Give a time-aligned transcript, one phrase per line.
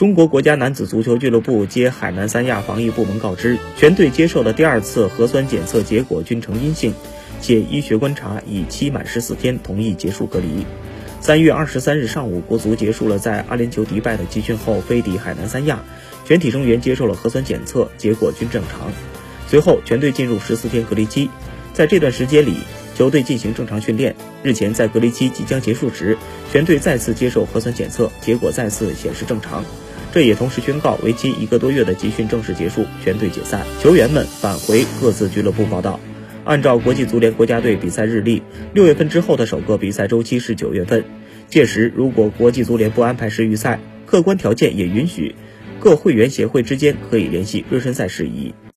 [0.00, 6.94] 中国国家男子足球俱乐部接海南三亚防疫部门告知，全队接受的第二次核酸检测结果均呈阴性，
[7.42, 10.64] 且医学观察已期满十四天，同意结束隔离。
[11.20, 15.84] 三月二十三日上午，国足结束了在阿联酋迪拜的集训后，飞抵海南三亚，
[16.24, 18.90] 全体成员接受了核酸检测，结果均正常。
[19.48, 21.28] 随后，全队进入十四天隔离期，
[21.74, 22.54] 在这段时间里，
[23.00, 24.14] 球队进行正常训练。
[24.42, 26.18] 日前，在隔离期即将结束时，
[26.52, 29.64] 全队再次接受核酸检测，结果再次显示正常。
[30.12, 35.98] 这也同时宣告，为期一个多月的集训正式结束，全队解散，球员们返回各自俱乐部报道。
[36.44, 38.42] 按照国际足联国家队比赛日历，
[38.74, 41.02] 六月份之后的首个比赛周期是九月份。
[41.48, 45.34] 届时，如果国际足联不安排世预赛，客观条件也允许，
[45.78, 48.52] 各会员协会之间可以联系热身赛事宜。